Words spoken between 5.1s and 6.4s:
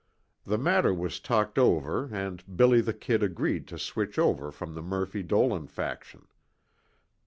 Dolan faction.